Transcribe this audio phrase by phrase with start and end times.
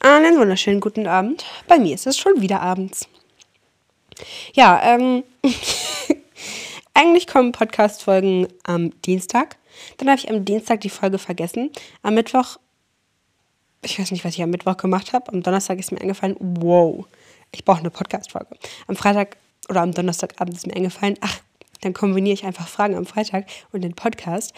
[0.00, 1.44] Einen wunderschönen guten Abend.
[1.68, 3.08] Bei mir ist es schon wieder abends.
[4.54, 5.24] Ja, ähm,
[6.94, 9.56] eigentlich kommen Podcast-Folgen am Dienstag.
[9.98, 11.70] Dann habe ich am Dienstag die Folge vergessen.
[12.02, 12.58] Am Mittwoch,
[13.82, 15.32] ich weiß nicht, was ich am Mittwoch gemacht habe.
[15.32, 17.04] Am Donnerstag ist mir eingefallen, wow,
[17.52, 18.56] ich brauche eine Podcast-Folge.
[18.86, 19.36] Am Freitag
[19.68, 21.40] oder am Donnerstagabend ist mir eingefallen, ach,
[21.80, 24.52] dann kombiniere ich einfach Fragen am Freitag und den Podcast.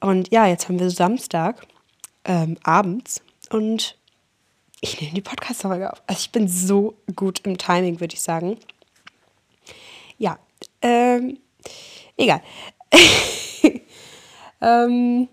[0.00, 1.66] Und ja, jetzt haben wir Samstag
[2.24, 3.96] ähm, abends und
[4.80, 6.02] ich nehme die Podcast-Folge auf.
[6.06, 8.56] Also ich bin so gut im Timing, würde ich sagen.
[10.16, 10.38] Ja,
[10.80, 11.38] ähm,
[12.16, 12.42] egal.
[14.60, 15.28] ähm,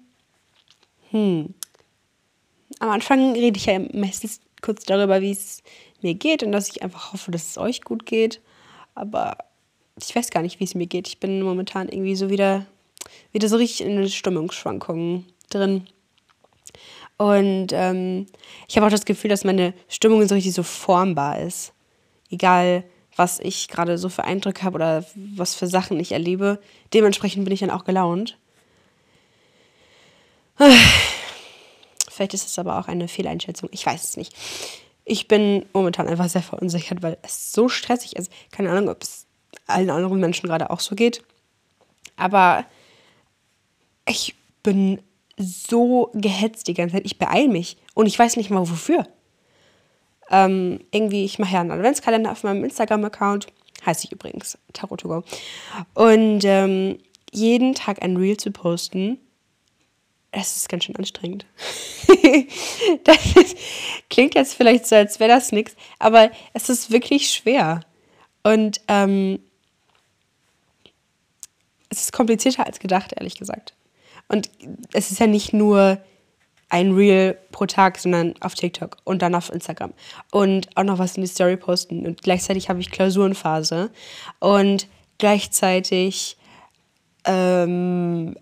[1.11, 1.53] hm.
[2.80, 5.63] Am Anfang rede ich ja meistens kurz darüber, wie es
[6.02, 8.41] mir geht und dass ich einfach hoffe, dass es euch gut geht.
[8.97, 9.37] Aber
[10.01, 11.07] ich weiß gar nicht, wie es mir geht.
[11.07, 12.65] Ich bin momentan irgendwie so wieder,
[13.31, 15.88] wieder so richtig in eine Stimmungsschwankungen drin.
[17.17, 18.25] Und ähm,
[18.67, 21.73] ich habe auch das Gefühl, dass meine Stimmung so richtig so formbar ist.
[22.31, 22.83] Egal,
[23.16, 26.59] was ich gerade so für Eindrücke habe oder was für Sachen ich erlebe.
[26.94, 28.38] Dementsprechend bin ich dann auch gelaunt.
[32.09, 33.69] Vielleicht ist es aber auch eine Fehleinschätzung.
[33.72, 34.33] Ich weiß es nicht.
[35.09, 38.30] Ich bin momentan einfach sehr verunsichert, weil es so stressig ist.
[38.52, 39.25] Keine Ahnung, ob es
[39.66, 41.23] allen anderen Menschen gerade auch so geht.
[42.17, 42.66] Aber
[44.05, 45.02] ich bin
[45.38, 47.05] so gehetzt die ganze Zeit.
[47.05, 49.08] Ich beeile mich und ich weiß nicht mal wofür.
[50.30, 53.47] Ähm, irgendwie, ich mache ja einen Adventskalender auf meinem Instagram-Account.
[53.85, 55.23] Heißt ich übrigens, Tarot to go.
[55.94, 56.97] Und ähm,
[57.31, 59.19] jeden Tag ein Reel zu posten,
[60.38, 61.45] das ist ganz schön anstrengend.
[63.03, 63.57] das ist,
[64.09, 67.81] klingt jetzt vielleicht so, als wäre das nichts, aber es ist wirklich schwer.
[68.44, 69.39] Und ähm,
[71.89, 73.73] es ist komplizierter als gedacht, ehrlich gesagt.
[74.27, 74.49] Und
[74.94, 75.99] es ist ja nicht nur
[76.69, 79.94] ein Reel pro Tag, sondern auf TikTok und dann auf Instagram.
[80.31, 82.06] Und auch noch was in die Story posten.
[82.06, 83.89] Und gleichzeitig habe ich Klausurenphase.
[84.39, 86.38] Und gleichzeitig
[87.25, 88.35] ähm,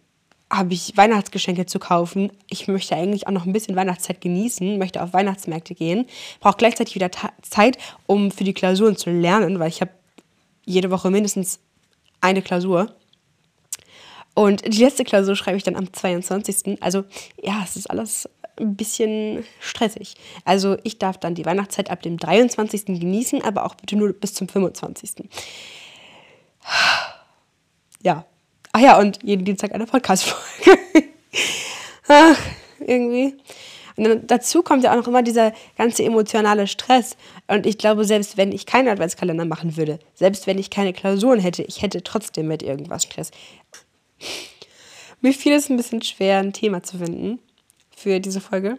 [0.58, 2.32] habe ich Weihnachtsgeschenke zu kaufen.
[2.50, 6.06] Ich möchte eigentlich auch noch ein bisschen Weihnachtszeit genießen, möchte auf Weihnachtsmärkte gehen.
[6.40, 7.12] Brauche gleichzeitig wieder
[7.42, 7.78] Zeit,
[8.08, 9.92] um für die Klausuren zu lernen, weil ich habe
[10.66, 11.60] jede Woche mindestens
[12.22, 12.96] eine Klausur.
[14.34, 16.82] Und die letzte Klausur schreibe ich dann am 22.
[16.82, 17.06] Also
[17.42, 18.30] ja, es ist alles
[18.60, 20.16] ein bisschen stressig.
[20.44, 22.86] Also ich darf dann die Weihnachtszeit ab dem 23.
[22.86, 25.30] genießen, aber auch bitte nur bis zum 25.
[28.02, 28.26] Ja.
[28.76, 30.78] Ach ja, und jeden Dienstag eine Podcast-Folge.
[32.10, 32.38] Ach,
[32.82, 33.38] irgendwie.
[33.96, 37.16] Und dann dazu kommt ja auch noch immer dieser ganze emotionale Stress.
[37.48, 41.40] Und ich glaube, selbst wenn ich keinen Adventskalender machen würde, selbst wenn ich keine Klausuren
[41.40, 43.32] hätte, ich hätte trotzdem mit irgendwas Stress.
[45.22, 47.40] Mir fiel es ein bisschen schwer, ein Thema zu finden
[47.96, 48.78] für diese Folge.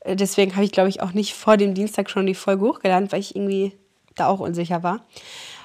[0.00, 3.12] Äh, deswegen habe ich, glaube ich, auch nicht vor dem Dienstag schon die Folge hochgeladen,
[3.12, 3.74] weil ich irgendwie
[4.16, 5.06] da auch unsicher war.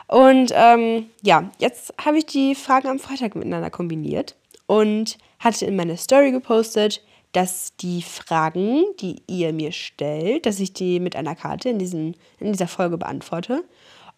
[0.08, 4.36] Und ähm, ja, jetzt habe ich die Fragen am Freitag miteinander kombiniert
[4.68, 10.74] und hatte in meine Story gepostet, dass die Fragen, die ihr mir stellt, dass ich
[10.74, 13.64] die mit einer Karte in, diesen, in dieser Folge beantworte.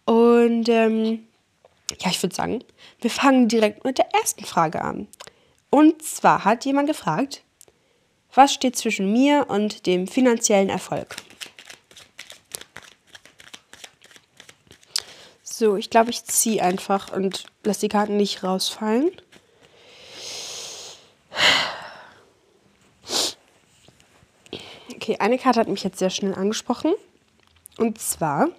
[0.04, 1.24] Und ähm,
[2.00, 2.62] ja, ich würde sagen,
[3.00, 5.08] wir fangen direkt mit der ersten Frage an.
[5.70, 7.42] Und zwar hat jemand gefragt,
[8.34, 11.16] was steht zwischen mir und dem finanziellen Erfolg?
[15.58, 19.10] So, ich glaube, ich ziehe einfach und lasse die Karten nicht rausfallen.
[24.94, 26.92] Okay, eine Karte hat mich jetzt sehr schnell angesprochen.
[27.78, 28.50] Und zwar,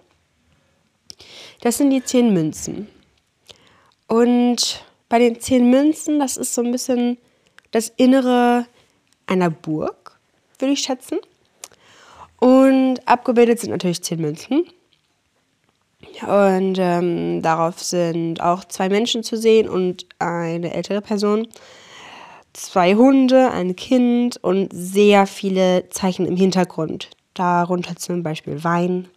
[1.61, 2.87] das sind die zehn Münzen.
[4.07, 7.19] Und bei den zehn Münzen, das ist so ein bisschen
[7.69, 8.65] das Innere
[9.27, 10.19] einer Burg,
[10.57, 11.19] würde ich schätzen.
[12.39, 14.67] Und abgebildet sind natürlich zehn Münzen.
[16.25, 21.47] Und ähm, darauf sind auch zwei Menschen zu sehen und eine ältere Person.
[22.53, 27.09] Zwei Hunde, ein Kind und sehr viele Zeichen im Hintergrund.
[27.33, 29.07] Darunter zum Beispiel Wein,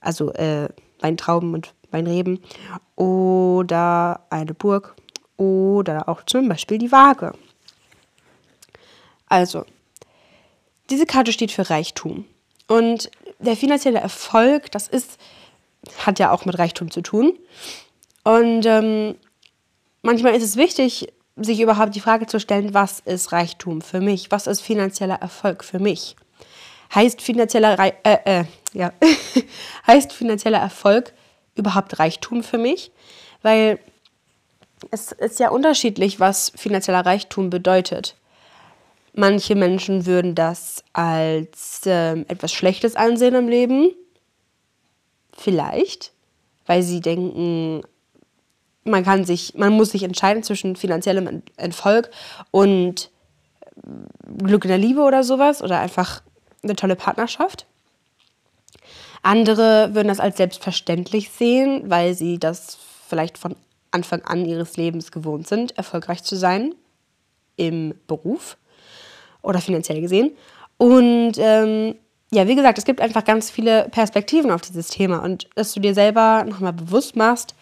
[0.00, 0.68] also äh,
[1.00, 2.40] Weintrauben und Weinreben
[2.96, 4.94] oder eine Burg
[5.36, 7.32] oder auch zum Beispiel die Waage.
[9.28, 9.64] Also,
[10.90, 12.26] diese Karte steht für Reichtum.
[12.68, 15.18] Und der finanzielle Erfolg, das ist,
[15.98, 17.38] hat ja auch mit Reichtum zu tun.
[18.24, 19.16] Und ähm,
[20.02, 24.30] manchmal ist es wichtig, sich überhaupt die Frage zu stellen, was ist Reichtum für mich?
[24.30, 26.16] Was ist finanzieller Erfolg für mich?
[26.94, 28.44] Heißt finanzieller, Re äh, äh,
[28.74, 28.92] ja.
[29.86, 31.14] heißt finanzieller Erfolg
[31.54, 32.92] überhaupt Reichtum für mich?
[33.42, 33.78] weil
[34.90, 38.16] es ist ja unterschiedlich, was finanzieller Reichtum bedeutet.
[39.14, 43.92] Manche Menschen würden das als äh, etwas Schlechtes ansehen im Leben.
[45.36, 46.12] Vielleicht,
[46.66, 47.82] weil sie denken,
[48.84, 52.10] man kann sich, man muss sich entscheiden zwischen finanziellem Erfolg
[52.50, 53.10] und
[54.38, 56.22] Glück in der Liebe oder sowas oder einfach
[56.62, 57.66] eine tolle Partnerschaft.
[59.22, 62.76] Andere würden das als selbstverständlich sehen, weil sie das
[63.08, 63.54] vielleicht von
[63.92, 66.74] Anfang an ihres Lebens gewohnt sind, erfolgreich zu sein
[67.56, 68.56] im Beruf
[69.42, 70.32] oder finanziell gesehen.
[70.76, 71.94] Und ähm,
[72.32, 75.18] ja, wie gesagt, es gibt einfach ganz viele Perspektiven auf dieses Thema.
[75.18, 77.54] Und dass du dir selber nochmal bewusst machst,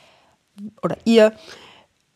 [0.82, 1.32] oder ihr,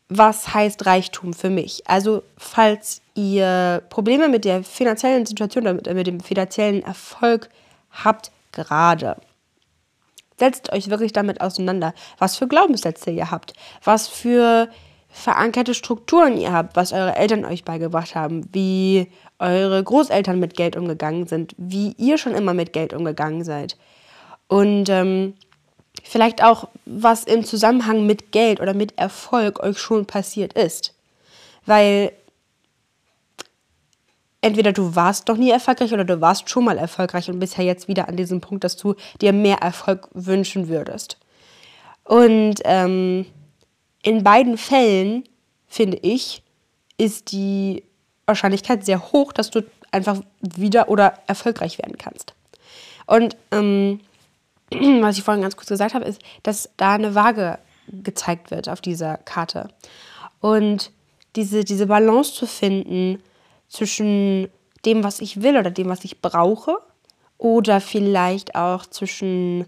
[0.07, 1.83] was heißt Reichtum für mich?
[1.85, 7.49] Also, falls ihr Probleme mit der finanziellen Situation oder mit, mit dem finanziellen Erfolg
[7.91, 9.17] habt, gerade,
[10.39, 13.53] setzt euch wirklich damit auseinander, was für Glaubenssätze ihr habt,
[13.83, 14.69] was für
[15.15, 19.07] verankerte Strukturen ihr habt, was eure Eltern euch beigebracht haben, wie
[19.39, 23.77] eure Großeltern mit Geld umgegangen sind, wie ihr schon immer mit Geld umgegangen seid.
[24.49, 25.35] Und ähm,
[26.03, 30.93] vielleicht auch, was im Zusammenhang mit Geld oder mit Erfolg euch schon passiert ist.
[31.65, 32.11] Weil
[34.41, 37.63] entweder du warst doch nie erfolgreich oder du warst schon mal erfolgreich und bist ja
[37.63, 41.17] jetzt wieder an diesem Punkt, dass du dir mehr Erfolg wünschen würdest.
[42.03, 43.25] Und ähm,
[44.05, 45.23] in beiden Fällen,
[45.67, 46.43] finde ich,
[46.97, 47.83] ist die
[48.27, 52.35] Wahrscheinlichkeit sehr hoch, dass du einfach wieder oder erfolgreich werden kannst.
[53.07, 53.99] Und ähm,
[54.71, 57.57] was ich vorhin ganz kurz gesagt habe, ist, dass da eine Waage
[57.87, 59.69] gezeigt wird auf dieser Karte.
[60.39, 60.91] Und
[61.35, 63.21] diese, diese Balance zu finden
[63.69, 64.49] zwischen
[64.85, 66.77] dem, was ich will oder dem, was ich brauche,
[67.39, 69.65] oder vielleicht auch zwischen,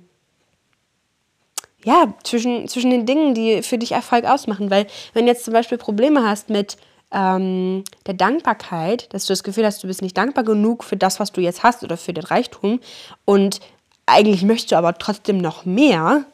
[1.88, 4.70] ja, zwischen, zwischen den Dingen, die für dich Erfolg ausmachen.
[4.70, 6.76] Weil wenn du jetzt zum Beispiel Probleme hast mit
[7.14, 11.22] ähm, der Dankbarkeit, dass du das Gefühl hast, du bist nicht dankbar genug für das,
[11.22, 12.82] was du jetzt hast oder für den Reichtum
[13.24, 13.62] und
[14.06, 16.26] eigentlich möchtest du aber trotzdem noch mehr,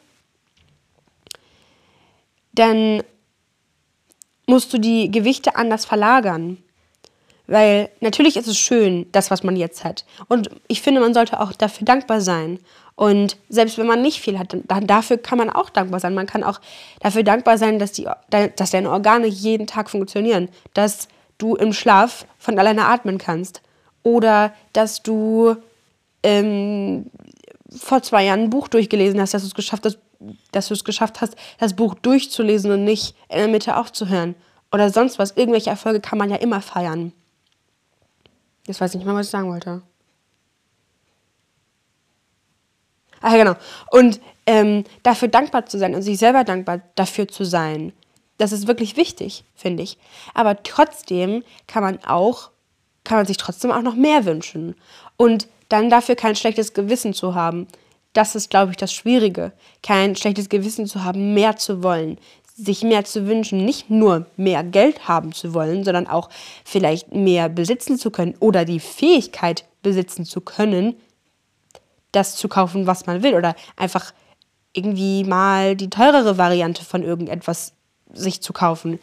[2.52, 3.04] dann
[4.48, 6.58] musst du die Gewichte anders verlagern.
[7.46, 10.04] Weil natürlich ist es schön, das, was man jetzt hat.
[10.28, 12.58] Und ich finde, man sollte auch dafür dankbar sein.
[12.96, 16.14] Und selbst wenn man nicht viel hat, dann dafür kann man auch dankbar sein.
[16.14, 16.60] Man kann auch
[17.00, 20.48] dafür dankbar sein, dass, die, dass deine Organe jeden Tag funktionieren.
[20.74, 21.08] Dass
[21.38, 23.62] du im Schlaf von alleine atmen kannst.
[24.04, 25.56] Oder dass du
[26.22, 27.10] ähm,
[27.76, 29.98] vor zwei Jahren ein Buch durchgelesen hast, dass du es geschafft hast,
[30.52, 34.36] dass du es geschafft hast, das Buch durchzulesen und nicht in der Mitte aufzuhören.
[34.72, 35.32] Oder sonst was.
[35.32, 37.12] Irgendwelche Erfolge kann man ja immer feiern.
[38.66, 39.82] Jetzt weiß ich nicht mehr, was ich sagen wollte.
[43.24, 43.56] Ach ja, genau.
[43.90, 47.94] Und ähm, dafür dankbar zu sein und sich selber dankbar dafür zu sein,
[48.36, 49.96] das ist wirklich wichtig, finde ich.
[50.34, 52.50] Aber trotzdem kann man auch,
[53.02, 54.74] kann man sich trotzdem auch noch mehr wünschen.
[55.16, 57.66] Und dann dafür kein schlechtes Gewissen zu haben.
[58.12, 59.52] Das ist, glaube ich, das Schwierige.
[59.82, 62.18] Kein schlechtes Gewissen zu haben, mehr zu wollen,
[62.54, 66.28] sich mehr zu wünschen, nicht nur mehr Geld haben zu wollen, sondern auch
[66.62, 70.96] vielleicht mehr besitzen zu können oder die Fähigkeit besitzen zu können,
[72.14, 74.12] das zu kaufen, was man will oder einfach
[74.72, 77.72] irgendwie mal die teurere Variante von irgendetwas
[78.12, 78.98] sich zu kaufen.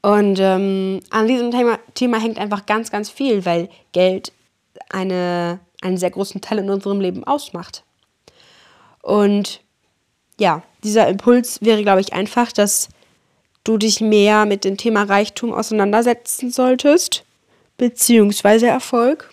[0.00, 4.32] Und ähm, an diesem Thema, Thema hängt einfach ganz, ganz viel, weil Geld
[4.90, 7.84] eine, einen sehr großen Teil in unserem Leben ausmacht.
[9.00, 9.60] Und
[10.40, 12.88] ja, dieser Impuls wäre, glaube ich, einfach, dass
[13.64, 17.24] du dich mehr mit dem Thema Reichtum auseinandersetzen solltest,
[17.76, 19.32] beziehungsweise Erfolg.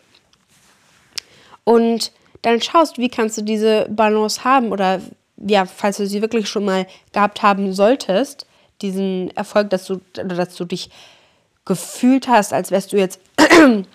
[1.64, 2.12] Und
[2.42, 5.02] dann schaust, wie kannst du diese Balance haben oder
[5.38, 8.46] ja, falls du sie wirklich schon mal gehabt haben solltest,
[8.82, 10.90] diesen Erfolg, dass du, dass du dich
[11.66, 13.20] gefühlt hast, als wärst du jetzt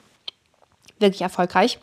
[0.98, 1.78] wirklich erfolgreich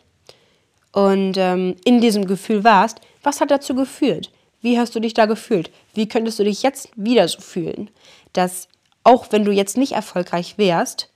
[0.92, 4.30] und ähm, in diesem Gefühl warst, was hat dazu geführt?
[4.60, 5.70] Wie hast du dich da gefühlt?
[5.94, 7.90] Wie könntest du dich jetzt wieder so fühlen,
[8.32, 8.68] dass
[9.04, 11.10] auch wenn du jetzt nicht erfolgreich wärst,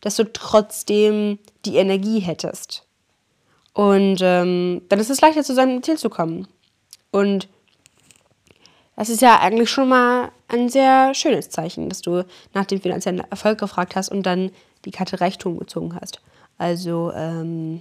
[0.00, 2.87] dass du trotzdem die Energie hättest?
[3.78, 6.48] Und ähm, dann ist es leichter, zu seinem Ziel zu kommen.
[7.12, 7.48] Und
[8.96, 13.20] das ist ja eigentlich schon mal ein sehr schönes Zeichen, dass du nach dem finanziellen
[13.30, 14.50] Erfolg gefragt hast und dann
[14.84, 16.20] die Karte Reichtum gezogen hast.
[16.56, 17.78] Also, ähm,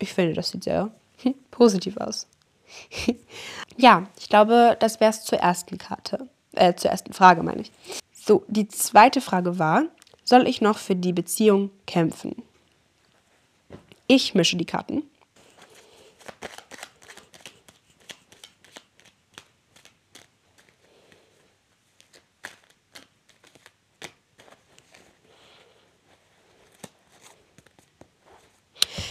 [0.00, 0.90] ich finde, das sieht sehr
[1.50, 2.26] positiv aus.
[3.78, 6.28] ja, ich glaube, das wäre es zur ersten Karte.
[6.52, 7.72] Äh, zur ersten Frage, meine ich.
[8.12, 9.84] So, die zweite Frage war,
[10.24, 12.42] soll ich noch für die Beziehung kämpfen?
[14.10, 15.02] Ich mische die Karten.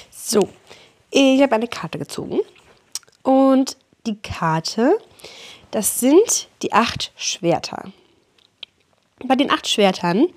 [0.10, 0.50] So,
[1.12, 2.40] ich habe eine Karte gezogen
[3.22, 3.78] und
[4.08, 4.98] die Karte,
[5.70, 7.94] das sind die acht Schwerter.
[9.26, 10.28] Bei den acht Schwertern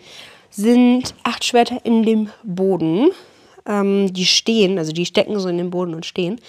[0.50, 3.10] sind acht Schwerter in dem Boden
[3.66, 6.40] ähm, die stehen, also die stecken so in den Boden und stehen.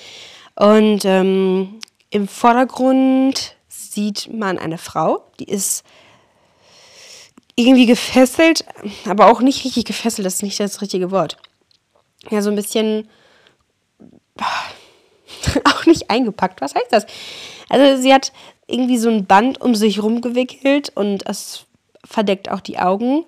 [0.56, 5.84] Und ähm, im Vordergrund sieht man eine Frau, die ist
[7.56, 8.66] irgendwie gefesselt,
[9.06, 11.38] aber auch nicht richtig gefesselt, das ist nicht das richtige Wort.
[12.30, 13.08] Ja, so ein bisschen
[15.66, 16.62] auch nicht eingepackt.
[16.62, 17.06] Was heißt das?
[17.70, 18.32] Also sie hat
[18.68, 21.66] irgendwie so ein Band um sich rumgewickelt und es
[22.06, 23.26] verdeckt auch die Augen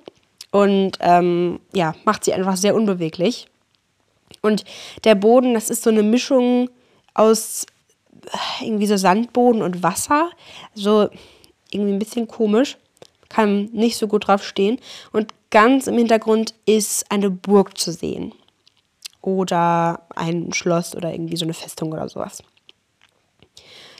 [0.52, 3.48] und ähm, ja, macht sie einfach sehr unbeweglich.
[4.42, 4.64] Und
[5.04, 6.70] der Boden, das ist so eine Mischung
[7.14, 7.66] aus
[8.26, 10.30] äh, irgendwie so Sandboden und Wasser.
[10.74, 11.10] So
[11.72, 12.78] irgendwie ein bisschen komisch.
[13.30, 14.80] Kann nicht so gut drauf stehen.
[15.12, 18.34] Und ganz im Hintergrund ist eine Burg zu sehen.
[19.22, 22.44] Oder ein Schloss oder irgendwie so eine Festung oder sowas.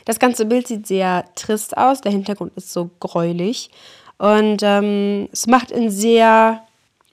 [0.04, 2.02] Das ganze Bild sieht sehr trist aus.
[2.02, 3.70] Der Hintergrund ist so gräulich.
[4.18, 6.62] Und ähm, es macht ein sehr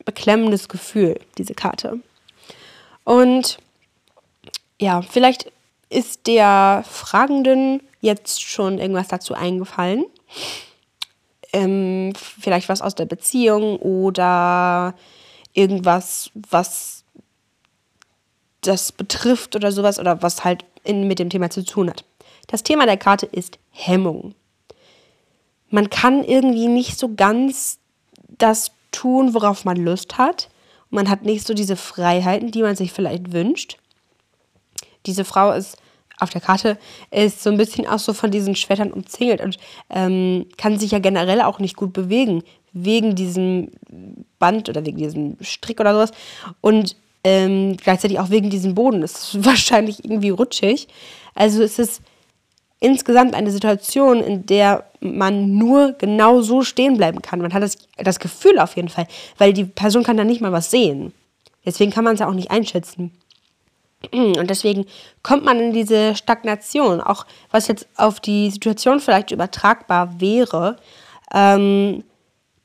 [0.05, 1.99] beklemmendes Gefühl, diese Karte.
[3.11, 3.57] Und
[4.79, 5.51] ja, vielleicht
[5.89, 10.05] ist der Fragenden jetzt schon irgendwas dazu eingefallen.
[11.51, 14.95] Ähm, vielleicht was aus der Beziehung oder
[15.51, 17.03] irgendwas, was
[18.61, 22.05] das betrifft oder sowas oder was halt in, mit dem Thema zu tun hat.
[22.47, 24.35] Das Thema der Karte ist Hemmung.
[25.69, 27.77] Man kann irgendwie nicht so ganz
[28.37, 30.47] das tun, worauf man Lust hat.
[30.91, 33.77] Man hat nicht so diese Freiheiten, die man sich vielleicht wünscht.
[35.05, 35.77] Diese Frau ist
[36.19, 36.77] auf der Karte
[37.09, 39.57] ist so ein bisschen auch so von diesen Schwertern umzingelt und
[39.89, 42.43] ähm, kann sich ja generell auch nicht gut bewegen
[42.73, 43.71] wegen diesem
[44.37, 46.11] Band oder wegen diesem Strick oder sowas
[46.61, 49.01] und ähm, gleichzeitig auch wegen diesem Boden.
[49.01, 50.87] Es ist wahrscheinlich irgendwie rutschig.
[51.33, 52.01] Also es ist
[52.81, 57.39] insgesamt eine Situation, in der man nur genau so stehen bleiben kann.
[57.39, 59.07] Man hat das, das Gefühl auf jeden Fall,
[59.37, 61.13] weil die Person kann da nicht mal was sehen.
[61.63, 63.11] Deswegen kann man es ja auch nicht einschätzen.
[64.11, 64.87] Und deswegen
[65.21, 70.77] kommt man in diese Stagnation, auch was jetzt auf die Situation vielleicht übertragbar wäre,
[71.31, 72.03] ähm,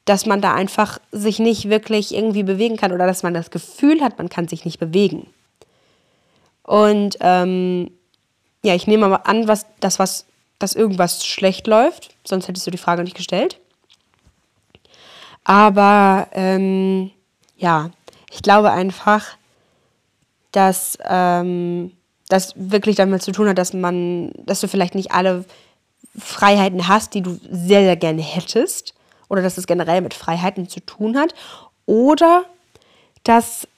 [0.07, 4.01] dass man da einfach sich nicht wirklich irgendwie bewegen kann oder dass man das Gefühl
[4.01, 5.27] hat, man kann sich nicht bewegen.
[6.63, 7.91] Und ähm,
[8.67, 10.27] ja, ich nehme mal an, was, dass, was,
[10.59, 13.61] dass irgendwas schlecht läuft, sonst hättest du die Frage nicht gestellt.
[15.45, 17.13] Aber ähm,
[17.57, 17.91] ja,
[18.31, 19.37] ich glaube einfach,
[20.51, 21.93] dass ähm,
[22.29, 25.45] das wirklich damit zu tun hat, dass man, dass du vielleicht nicht alle
[26.19, 28.95] Freiheiten hast, die du sehr, sehr gerne hättest.
[29.29, 31.35] Oder dass es generell mit Freiheiten zu tun hat.
[31.85, 32.45] Oder
[33.23, 33.69] dass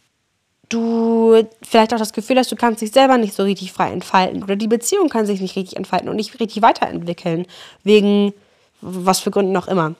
[0.68, 4.42] du vielleicht auch das Gefühl hast, du kannst dich selber nicht so richtig frei entfalten
[4.42, 7.46] oder die Beziehung kann sich nicht richtig entfalten und nicht richtig weiterentwickeln,
[7.84, 8.32] wegen
[8.80, 9.94] was für Gründen auch immer.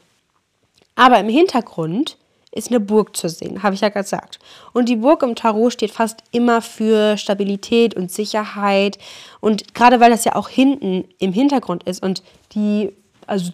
[0.95, 2.17] Aber im Hintergrund
[2.51, 4.39] ist eine Burg zu sehen, habe ich ja gesagt.
[4.73, 8.99] Und die Burg im Tarot steht fast immer für Stabilität und Sicherheit.
[9.41, 12.23] Und gerade weil das ja auch hinten im Hintergrund ist und
[12.55, 12.91] die,
[13.27, 13.53] also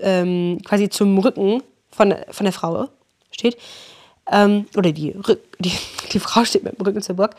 [0.00, 2.88] ähm, quasi zum Rücken von, von der Frau
[3.30, 3.56] steht,
[4.30, 5.14] ähm, oder die,
[5.58, 5.72] die,
[6.12, 7.34] die Frau steht mit dem Rücken zur Burg.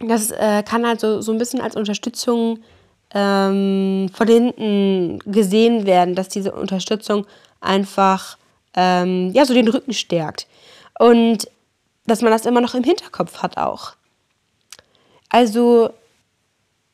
[0.00, 2.60] Das äh, kann halt so, so ein bisschen als Unterstützung
[3.12, 7.26] ähm, von hinten gesehen werden, dass diese Unterstützung
[7.60, 8.36] einfach
[8.74, 10.46] ähm, ja, so den Rücken stärkt.
[10.98, 11.48] Und
[12.06, 13.94] dass man das immer noch im Hinterkopf hat auch.
[15.28, 15.90] Also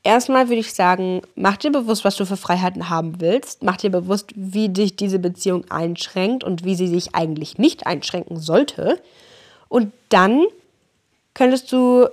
[0.04, 3.62] erstmal würde ich sagen, mach dir bewusst, was du für Freiheiten haben willst.
[3.62, 8.38] Mach dir bewusst, wie dich diese Beziehung einschränkt und wie sie sich eigentlich nicht einschränken
[8.38, 9.00] sollte.
[9.68, 10.44] Und dann
[11.32, 12.08] könntest du,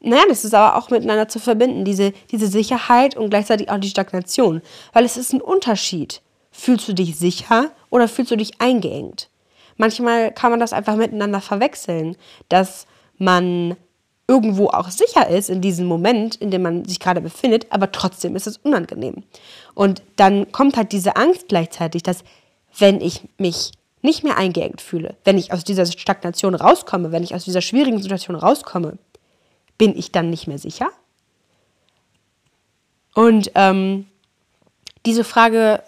[0.00, 3.88] naja, das ist aber auch miteinander zu verbinden, diese, diese Sicherheit und gleichzeitig auch die
[3.88, 4.62] Stagnation.
[4.92, 6.20] Weil es ist ein Unterschied.
[6.50, 9.28] Fühlst du dich sicher oder fühlst du dich eingeengt?
[9.76, 12.16] Manchmal kann man das einfach miteinander verwechseln,
[12.48, 12.86] dass
[13.18, 13.76] man
[14.26, 18.36] irgendwo auch sicher ist in diesem Moment, in dem man sich gerade befindet, aber trotzdem
[18.36, 19.22] ist es unangenehm.
[19.74, 22.24] Und dann kommt halt diese Angst gleichzeitig, dass
[22.78, 27.34] wenn ich mich nicht mehr eingeengt fühle, wenn ich aus dieser Stagnation rauskomme, wenn ich
[27.34, 28.98] aus dieser schwierigen Situation rauskomme,
[29.78, 30.88] bin ich dann nicht mehr sicher?
[33.14, 34.06] Und ähm,
[35.06, 35.82] diese Frage,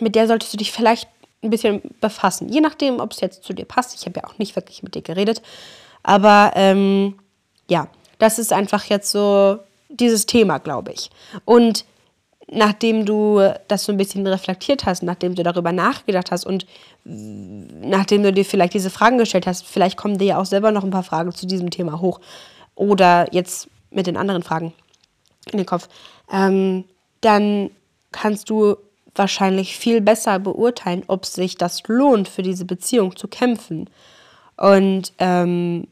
[0.00, 1.08] mit der solltest du dich vielleicht
[1.42, 3.94] ein bisschen befassen, je nachdem, ob es jetzt zu dir passt.
[3.94, 5.40] Ich habe ja auch nicht wirklich mit dir geredet,
[6.02, 7.18] aber ähm,
[7.70, 9.58] ja, das ist einfach jetzt so
[9.88, 11.10] dieses Thema, glaube ich.
[11.44, 11.84] Und
[12.50, 16.66] nachdem du das so ein bisschen reflektiert hast, nachdem du darüber nachgedacht hast und
[17.04, 20.84] nachdem du dir vielleicht diese Fragen gestellt hast, vielleicht kommen dir ja auch selber noch
[20.84, 22.20] ein paar Fragen zu diesem Thema hoch.
[22.74, 24.72] Oder jetzt mit den anderen Fragen
[25.50, 25.88] in den Kopf,
[26.30, 26.84] ähm,
[27.20, 27.70] dann
[28.10, 28.76] kannst du
[29.14, 33.88] wahrscheinlich viel besser beurteilen, ob sich das lohnt, für diese Beziehung zu kämpfen.
[34.56, 35.86] Und ähm,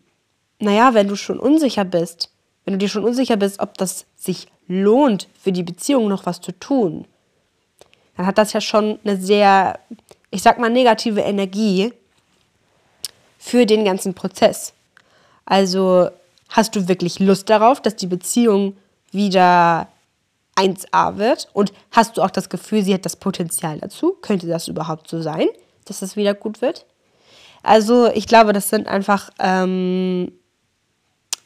[0.58, 2.30] naja, wenn du schon unsicher bist,
[2.64, 6.40] wenn du dir schon unsicher bist, ob das sich lohnt, für die Beziehung noch was
[6.40, 7.06] zu tun,
[8.16, 9.78] dann hat das ja schon eine sehr,
[10.30, 11.92] ich sag mal, negative Energie
[13.38, 14.74] für den ganzen Prozess.
[15.46, 16.10] Also
[16.48, 18.76] hast du wirklich Lust darauf, dass die Beziehung
[19.12, 19.88] wieder
[20.56, 21.48] 1a wird?
[21.52, 24.16] Und hast du auch das Gefühl, sie hat das Potenzial dazu?
[24.20, 25.46] Könnte das überhaupt so sein,
[25.84, 26.84] dass es wieder gut wird?
[27.62, 30.32] Also ich glaube, das sind einfach ähm,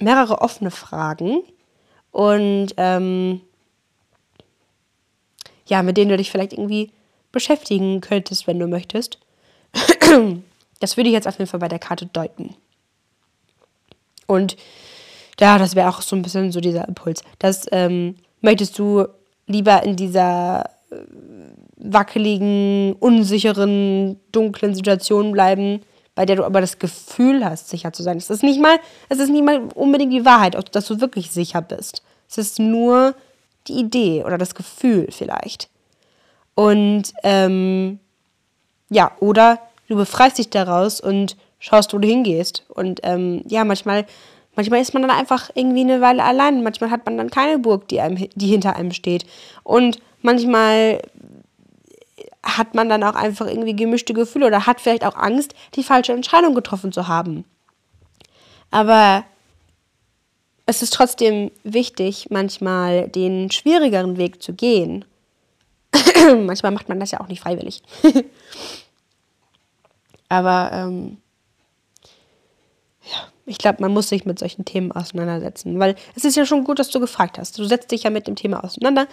[0.03, 1.43] mehrere offene Fragen
[2.11, 3.41] und ähm,
[5.67, 6.91] ja, mit denen du dich vielleicht irgendwie
[7.31, 9.19] beschäftigen könntest, wenn du möchtest.
[10.81, 12.57] Das würde ich jetzt auf jeden Fall bei der Karte deuten.
[14.27, 14.57] Und
[15.39, 17.23] ja, das wäre auch so ein bisschen so dieser Impuls.
[17.39, 19.07] Das ähm, möchtest du
[19.47, 20.97] lieber in dieser äh,
[21.77, 25.83] wackeligen, unsicheren, dunklen Situation bleiben,
[26.14, 28.19] bei der du aber das Gefühl hast, sicher zu sein.
[28.19, 28.78] Es ist nicht mal,
[29.09, 32.02] es ist nicht mal unbedingt die Wahrheit, dass du wirklich sicher bist.
[32.28, 33.14] Es ist nur
[33.69, 35.69] die Idee oder das Gefühl vielleicht.
[36.54, 37.99] Und ähm,
[38.90, 42.64] ja, oder du befreist dich daraus und schaust, wo du hingehst.
[42.69, 44.04] Und ähm, ja, manchmal,
[44.54, 46.62] manchmal ist man dann einfach irgendwie eine Weile allein.
[46.62, 49.25] Manchmal hat man dann keine Burg, die, einem, die hinter einem steht.
[49.62, 51.00] Und manchmal
[52.43, 56.13] hat man dann auch einfach irgendwie gemischte Gefühle oder hat vielleicht auch Angst, die falsche
[56.13, 57.45] Entscheidung getroffen zu haben.
[58.71, 59.25] Aber
[60.67, 65.05] es ist trotzdem wichtig, manchmal den schwierigeren Weg zu gehen.
[66.45, 67.83] manchmal macht man das ja auch nicht freiwillig.
[70.29, 71.19] Aber ähm,
[73.03, 76.64] ja, ich glaube, man muss sich mit solchen Themen auseinandersetzen, weil es ist ja schon
[76.64, 77.59] gut, dass du gefragt hast.
[77.59, 79.07] Du setzt dich ja mit dem Thema auseinander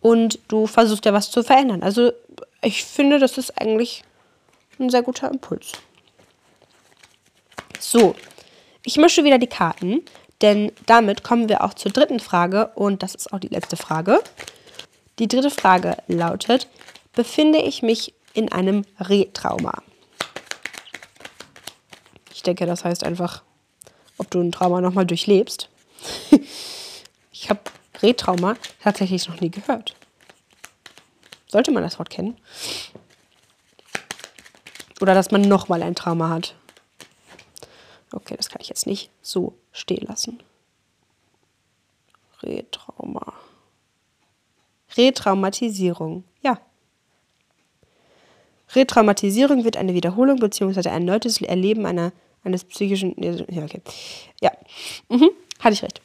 [0.00, 1.82] und du versuchst ja was zu verändern.
[1.82, 2.12] Also
[2.62, 4.02] ich finde, das ist eigentlich
[4.78, 5.72] ein sehr guter Impuls.
[7.78, 8.14] So,
[8.84, 10.02] ich mische wieder die Karten,
[10.42, 14.20] denn damit kommen wir auch zur dritten Frage und das ist auch die letzte Frage.
[15.18, 16.68] Die dritte Frage lautet,
[17.14, 19.82] befinde ich mich in einem Retrauma?
[22.34, 23.42] Ich denke, das heißt einfach,
[24.18, 25.68] ob du ein Trauma nochmal durchlebst.
[27.32, 27.60] ich habe
[28.02, 29.96] Retrauma tatsächlich noch nie gehört.
[31.46, 32.36] Sollte man das Wort kennen?
[35.00, 36.54] Oder dass man nochmal ein Trauma hat.
[38.12, 40.42] Okay, das kann ich jetzt nicht so stehen lassen.
[42.42, 43.34] Retrauma.
[44.96, 46.24] Retraumatisierung.
[46.42, 46.60] Ja.
[48.74, 50.80] Retraumatisierung wird eine Wiederholung bzw.
[50.88, 52.12] ein erneutes Erleben einer,
[52.44, 53.14] eines psychischen.
[53.22, 53.82] Ja, okay.
[54.40, 54.52] Ja.
[55.08, 55.30] Mhm.
[55.60, 56.00] Hatte ich recht.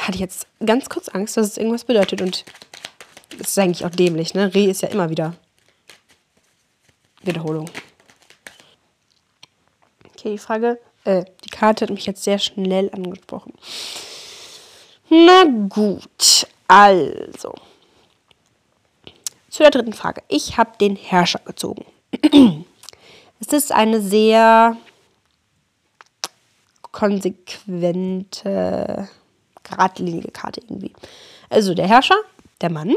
[0.00, 2.44] Hatte ich jetzt ganz kurz Angst, dass es irgendwas bedeutet und
[3.38, 4.54] das ist eigentlich auch dämlich, ne?
[4.54, 5.34] Re ist ja immer wieder
[7.22, 7.70] Wiederholung.
[10.12, 13.52] Okay, die Frage, äh, die Karte hat mich jetzt sehr schnell angesprochen.
[15.08, 17.54] Na gut, also.
[19.48, 20.22] Zu der dritten Frage.
[20.28, 21.84] Ich habe den Herrscher gezogen.
[23.40, 24.76] es ist eine sehr
[26.92, 29.08] konsequente,
[29.62, 30.92] geradlinige Karte irgendwie.
[31.48, 32.16] Also der Herrscher
[32.60, 32.94] der Mann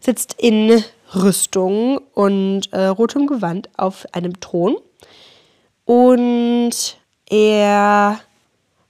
[0.00, 0.82] sitzt in
[1.14, 4.76] Rüstung und äh, rotem Gewand auf einem Thron.
[5.84, 6.98] Und
[7.30, 8.20] er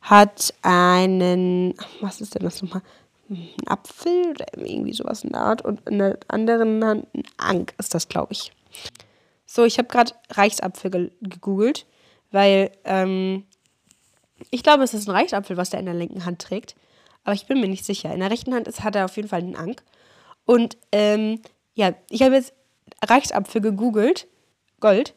[0.01, 2.83] hat einen, was ist denn das nochmal?
[3.31, 5.63] Ein Apfel oder irgendwie sowas in der Art.
[5.63, 8.53] Und in der anderen Hand ein Ank ist das, glaube ich.
[9.45, 11.87] So, ich habe gerade Reichsapfel ge gegoogelt,
[12.33, 13.45] weil ähm,
[14.51, 16.75] ich glaube, es ist ein Reichsapfel, was er in der linken Hand trägt.
[17.25, 18.13] Aber ich bin mir nicht sicher.
[18.13, 19.83] In der rechten Hand ist, hat er auf jeden Fall einen Ank.
[20.49, 21.43] Und ähm,
[21.75, 22.55] ja, ich habe jetzt
[23.05, 24.27] Reichsapfel gegoogelt,
[24.81, 25.15] Gold,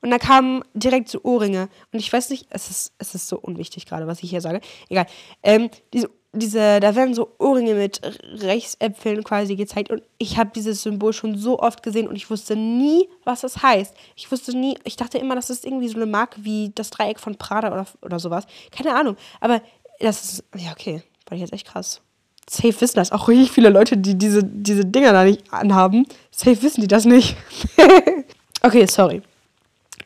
[0.00, 1.68] und da kamen direkt so Ohrringe.
[1.92, 4.60] Und ich weiß nicht, es ist, es ist so unwichtig gerade, was ich hier sage.
[4.88, 5.06] Egal.
[5.42, 8.00] Ähm, diese, diese, da werden so Ohrringe mit
[8.40, 9.90] Reichsäpfeln quasi gezeigt.
[9.90, 13.60] Und ich habe dieses Symbol schon so oft gesehen und ich wusste nie, was das
[13.60, 13.96] heißt.
[14.14, 17.18] Ich wusste nie, ich dachte immer, das ist irgendwie so eine Marke wie das Dreieck
[17.18, 18.46] von Prada oder, oder sowas.
[18.70, 19.16] Keine Ahnung.
[19.40, 19.60] Aber
[19.98, 21.02] das ist, ja, okay.
[21.28, 22.00] War jetzt echt krass
[22.48, 26.06] safe wissen das auch richtig viele Leute, die diese, diese Dinger da nicht anhaben.
[26.30, 27.36] Safe wissen die das nicht.
[28.62, 29.22] okay, sorry.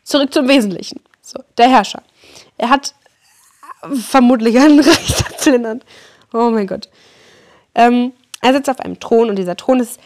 [0.02, 1.00] Zurück zum Wesentlichen.
[1.20, 2.02] So, der Herrscher.
[2.58, 2.94] Er hat
[3.92, 5.78] vermutlich einen Rechtszylinder.
[6.32, 6.88] Oh mein Gott.
[7.74, 10.00] Ähm, er sitzt auf einem Thron und dieser Thron ist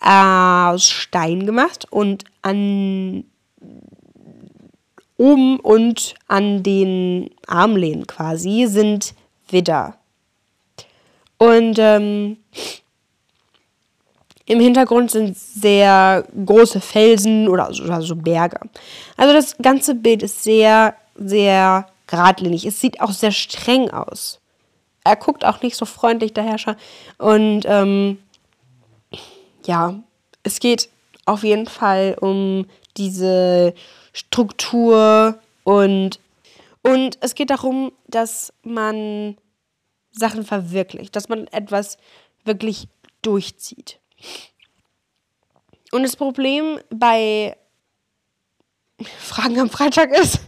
[0.00, 3.24] äh, aus Stein gemacht und an
[5.16, 9.14] oben und an den Armlehnen quasi sind
[9.48, 9.98] Widder
[11.42, 12.36] Und ähm,
[14.46, 18.60] im Hintergrund sind sehr große Felsen oder, oder so Berge.
[19.16, 22.64] Also das ganze Bild ist sehr, sehr geradlinig.
[22.64, 24.38] Es sieht auch sehr streng aus.
[25.02, 26.76] Er guckt auch nicht so freundlich, der Herrscher.
[27.18, 28.18] Und ähm,
[29.66, 29.96] ja,
[30.44, 30.90] es geht
[31.24, 33.74] auf jeden Fall um diese
[34.12, 36.20] Struktur und,
[36.84, 39.36] und es geht darum, dass man
[40.12, 41.96] Sachen verwirklicht, dass man etwas
[42.44, 42.88] wirklich
[43.22, 43.98] durchzieht.
[45.90, 47.56] Und das Problem bei
[49.18, 50.40] Fragen am Freitag ist,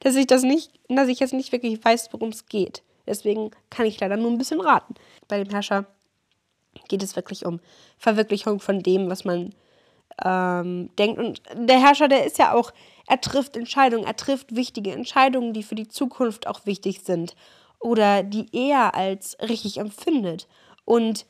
[0.00, 2.82] dass ich das nicht, dass ich jetzt nicht wirklich weiß, worum es geht.
[3.06, 4.94] Deswegen kann ich leider nur ein bisschen raten.
[5.28, 5.86] Bei dem Herrscher
[6.88, 7.60] geht es wirklich um
[7.98, 9.54] Verwirklichung von dem, was man
[10.24, 11.18] ähm, denkt.
[11.18, 12.72] Und der Herrscher, der ist ja auch,
[13.08, 17.34] er trifft Entscheidungen, er trifft wichtige Entscheidungen, die für die Zukunft auch wichtig sind
[17.82, 20.48] oder die er als richtig empfindet.
[20.84, 21.26] Und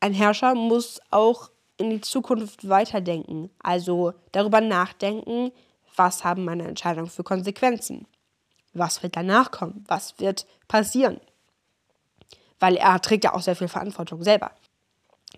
[0.00, 5.52] ein Herrscher muss auch in die Zukunft weiterdenken, also darüber nachdenken,
[5.94, 8.06] was haben meine Entscheidungen für Konsequenzen?
[8.72, 9.84] Was wird danach kommen?
[9.88, 11.20] Was wird passieren?
[12.60, 14.52] Weil er trägt ja auch sehr viel Verantwortung selber.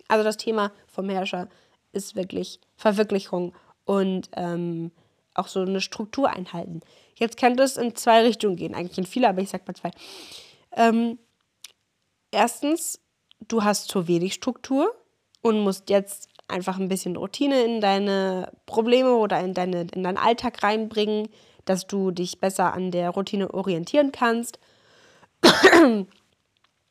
[0.07, 1.47] Also das Thema vom Herrscher
[1.91, 3.53] ist wirklich Verwirklichung
[3.85, 4.91] und ähm,
[5.33, 6.81] auch so eine Struktur einhalten.
[7.19, 9.91] Jetzt könnte es in zwei Richtungen gehen, eigentlich in viele, aber ich sag mal zwei.
[10.71, 11.19] Ähm,
[12.31, 12.99] erstens,
[13.47, 14.93] du hast zu wenig Struktur
[15.41, 20.17] und musst jetzt einfach ein bisschen Routine in deine Probleme oder in, deine, in deinen
[20.17, 21.29] Alltag reinbringen,
[21.65, 24.59] dass du dich besser an der Routine orientieren kannst
[25.43, 26.07] und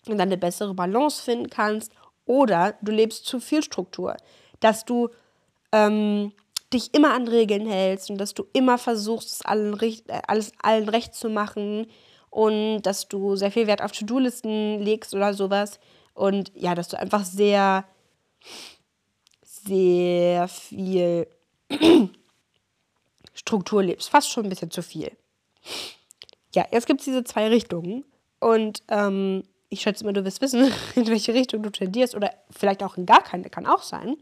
[0.06, 1.92] dann eine bessere Balance finden kannst.
[2.26, 4.16] Oder du lebst zu viel Struktur,
[4.60, 5.08] dass du
[5.72, 6.32] ähm,
[6.72, 11.14] dich immer an Regeln hältst und dass du immer versuchst, allen, äh, alles allen recht
[11.14, 11.86] zu machen
[12.30, 15.78] und dass du sehr viel Wert auf To-Do-Listen legst oder sowas.
[16.14, 17.84] Und ja, dass du einfach sehr,
[19.42, 21.26] sehr viel
[23.34, 24.10] Struktur lebst.
[24.10, 25.12] Fast schon ein bisschen zu viel.
[26.54, 28.04] Ja, jetzt gibt es diese zwei Richtungen.
[28.40, 32.14] Und ähm, ich schätze mal, du wirst wissen, in welche Richtung du tendierst.
[32.14, 34.16] Oder vielleicht auch in gar keine, kann auch sein.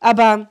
[0.00, 0.50] Aber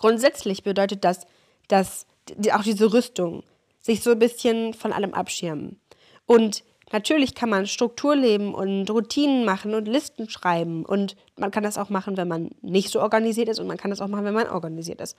[0.00, 1.26] grundsätzlich bedeutet das,
[1.68, 2.06] dass
[2.52, 3.44] auch diese Rüstung
[3.78, 5.80] sich so ein bisschen von allem abschirmen.
[6.26, 10.84] Und natürlich kann man Struktur leben und Routinen machen und Listen schreiben.
[10.84, 13.60] Und man kann das auch machen, wenn man nicht so organisiert ist.
[13.60, 15.16] Und man kann das auch machen, wenn man organisiert ist.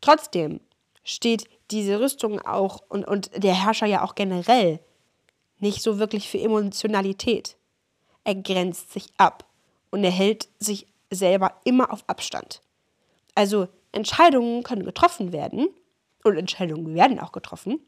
[0.00, 0.60] Trotzdem
[1.04, 4.78] steht diese Rüstung auch und, und der Herrscher ja auch generell
[5.58, 7.56] nicht so wirklich für Emotionalität.
[8.24, 9.44] Er grenzt sich ab
[9.90, 12.62] und er hält sich selber immer auf Abstand.
[13.34, 15.68] Also Entscheidungen können getroffen werden
[16.24, 17.80] und Entscheidungen werden auch getroffen,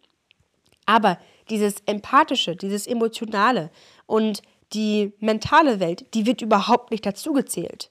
[0.87, 1.19] aber
[1.51, 3.71] dieses Empathische, dieses Emotionale
[4.07, 7.91] und die mentale Welt, die wird überhaupt nicht dazugezählt.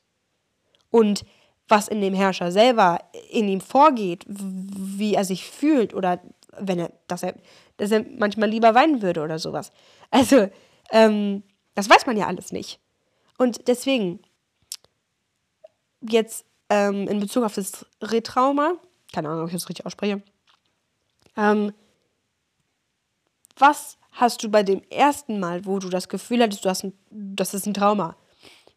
[0.90, 1.26] Und
[1.68, 3.00] was in dem Herrscher selber
[3.32, 6.20] in ihm vorgeht, wie er sich fühlt oder
[6.60, 7.36] wenn er, dass er,
[7.78, 9.72] dass er manchmal lieber weinen würde oder sowas.
[10.12, 10.50] Also,
[10.92, 12.80] ähm, das weiß man ja alles nicht.
[13.38, 14.20] Und deswegen,
[16.02, 18.74] jetzt ähm, in Bezug auf das Retrauma,
[19.14, 20.24] keine Ahnung, ob ich das richtig ausspreche,
[21.38, 21.72] ähm,
[23.58, 26.94] was hast du bei dem ersten Mal, wo du das Gefühl hattest, du hast ein,
[27.12, 28.16] das ist ein Trauma,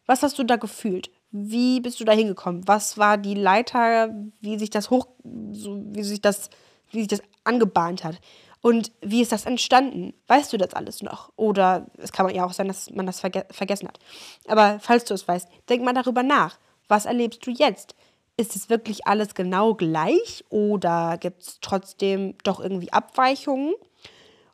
[0.05, 1.09] was hast du da gefühlt?
[1.31, 2.67] Wie bist du da hingekommen?
[2.67, 5.07] Was war die Leiter, wie sich das hoch,
[5.51, 6.49] so, wie sich das,
[6.91, 8.19] wie sich das angebahnt hat?
[8.61, 10.13] Und wie ist das entstanden?
[10.27, 11.31] Weißt du das alles noch?
[11.35, 13.99] Oder es kann ja auch sein, dass man das verge vergessen hat.
[14.47, 16.57] Aber falls du es weißt, denk mal darüber nach.
[16.87, 17.95] Was erlebst du jetzt?
[18.37, 23.73] Ist es wirklich alles genau gleich oder gibt es trotzdem doch irgendwie Abweichungen?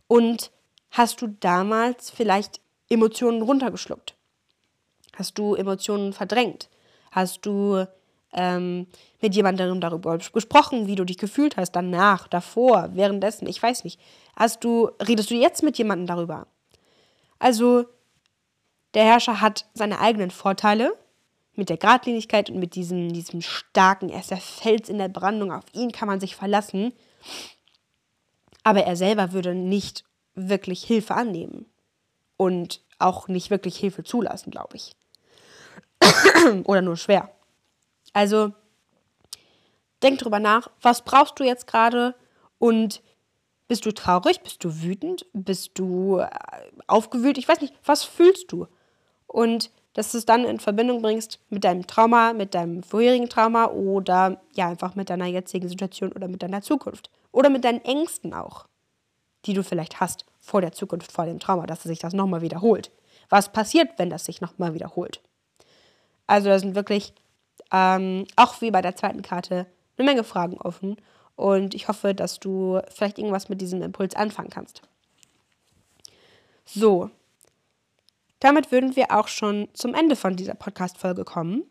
[0.07, 0.51] Und
[0.89, 4.15] hast du damals vielleicht Emotionen runtergeschluckt?
[5.15, 6.69] Hast du Emotionen verdrängt?
[7.11, 7.85] Hast du
[8.31, 8.87] ähm,
[9.21, 13.47] mit jemandem darüber gesprochen, wie du dich gefühlt hast, danach, davor, währenddessen?
[13.47, 13.99] Ich weiß nicht.
[14.35, 16.47] Hast du, redest du jetzt mit jemandem darüber?
[17.37, 17.85] Also,
[18.93, 20.97] der Herrscher hat seine eigenen Vorteile
[21.55, 25.51] mit der Gradlinigkeit und mit diesem, diesem starken, er ist der Fels in der Brandung,
[25.51, 26.93] auf ihn kann man sich verlassen.
[28.63, 30.03] Aber er selber würde nicht
[30.35, 31.65] wirklich Hilfe annehmen
[32.37, 34.95] und auch nicht wirklich Hilfe zulassen, glaube ich.
[36.65, 37.29] Oder nur schwer.
[38.13, 38.53] Also
[40.01, 42.15] denk drüber nach, was brauchst du jetzt gerade
[42.57, 43.01] und
[43.67, 46.29] bist du traurig, bist du wütend, bist du äh,
[46.87, 48.67] aufgewühlt, ich weiß nicht, was fühlst du?
[49.27, 53.67] Und dass du es dann in Verbindung bringst mit deinem Trauma, mit deinem vorherigen Trauma
[53.67, 58.33] oder ja einfach mit deiner jetzigen Situation oder mit deiner Zukunft oder mit deinen Ängsten
[58.33, 58.65] auch,
[59.45, 62.91] die du vielleicht hast vor der Zukunft, vor dem Trauma, dass sich das nochmal wiederholt
[63.33, 65.19] was passiert, wenn das sich nochmal wiederholt.
[66.27, 67.13] Also da sind wirklich,
[67.71, 69.65] ähm, auch wie bei der zweiten Karte,
[69.97, 70.97] eine Menge Fragen offen.
[71.35, 74.83] Und ich hoffe, dass du vielleicht irgendwas mit diesem Impuls anfangen kannst.
[76.63, 77.09] So,
[78.43, 81.63] damit würden wir auch schon zum Ende von dieser Podcast-Folge kommen.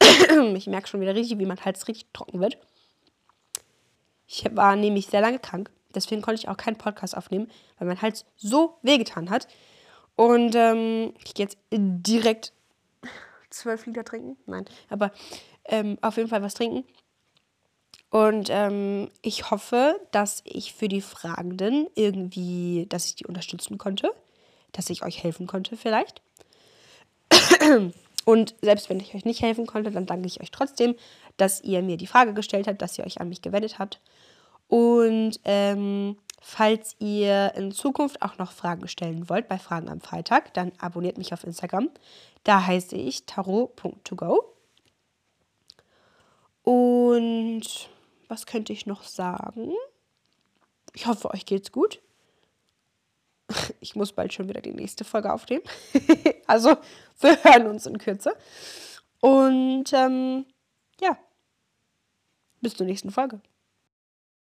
[0.54, 2.58] ich merke schon wieder richtig, wie mein Hals richtig trocken wird.
[4.28, 5.70] Ich war nämlich sehr lange krank.
[5.94, 9.48] Deswegen konnte ich auch keinen Podcast aufnehmen, weil mein Hals so wehgetan hat.
[10.14, 12.52] Und ähm, ich gehe jetzt direkt
[13.50, 14.36] zwölf Liter trinken.
[14.46, 15.10] Nein, aber
[15.64, 16.84] ähm, auf jeden Fall was trinken.
[18.10, 24.12] Und ähm, ich hoffe, dass ich für die Fragenden irgendwie, dass ich die unterstützen konnte,
[24.76, 26.22] dass ich euch helfen konnte vielleicht.
[28.24, 30.96] Und selbst wenn ich euch nicht helfen konnte, dann danke ich euch trotzdem,
[31.36, 34.00] dass ihr mir die Frage gestellt habt, dass ihr euch an mich gewendet habt.
[34.68, 40.52] Und ähm, falls ihr in Zukunft auch noch Fragen stellen wollt bei Fragen am Freitag,
[40.54, 41.88] dann abonniert mich auf Instagram.
[42.42, 44.52] Da heiße ich tarot.togo.
[46.64, 47.88] Und
[48.26, 49.72] was könnte ich noch sagen?
[50.94, 52.00] Ich hoffe, euch geht's gut.
[53.80, 55.62] Ich muss bald schon wieder die nächste Folge aufnehmen.
[56.46, 56.76] also,
[57.20, 58.36] wir hören uns in Kürze.
[59.20, 60.44] Und ähm,
[61.00, 61.16] ja,
[62.60, 63.40] bis zur nächsten Folge.